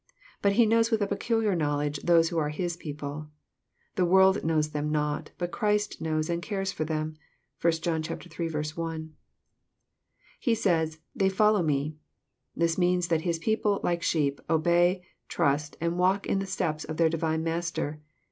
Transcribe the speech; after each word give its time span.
But 0.41 0.53
He 0.53 0.65
knows 0.65 0.89
with 0.89 1.03
a 1.03 1.07
peculiar 1.07 1.55
knowledge 1.55 1.99
those 2.01 2.29
who 2.29 2.39
are 2.39 2.49
His 2.49 2.75
people. 2.75 3.29
The 3.93 4.03
world 4.03 4.43
knows 4.43 4.71
them 4.71 4.91
not, 4.91 5.29
but 5.37 5.51
Christ 5.51 6.01
knows 6.01 6.27
and 6.27 6.41
cares 6.41 6.71
for 6.71 6.83
them. 6.83 7.17
(1 7.61 7.71
John 7.83 8.01
iii. 8.03 8.49
1.) 8.49 9.13
He 10.39 10.55
says," 10.55 10.97
They 11.15 11.29
follow 11.29 11.61
Me." 11.61 11.97
This 12.55 12.79
means 12.79 13.09
that 13.09 13.21
His 13.21 13.37
people, 13.37 13.79
like 13.83 14.01
sheep, 14.01 14.41
obey, 14.49 15.03
trust, 15.27 15.77
and 15.79 15.99
walk 15.99 16.25
in 16.25 16.39
the 16.39 16.47
steps 16.47 16.83
of 16.83 16.97
their 16.97 17.07
Divine 17.07 17.43
Master. 17.43 18.01